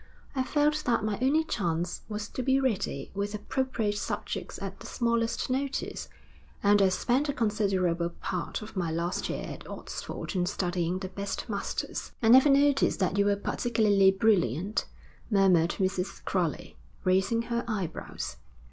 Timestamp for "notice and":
5.47-6.81